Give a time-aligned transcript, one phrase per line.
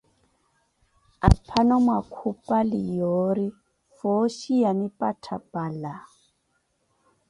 [1.27, 3.47] Aphano mwakhupali yoori
[3.95, 5.93] fooxhi yanipattha pala!